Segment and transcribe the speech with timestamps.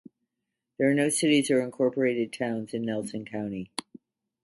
[0.79, 3.69] There are no cities or incorporated towns in Nelson County.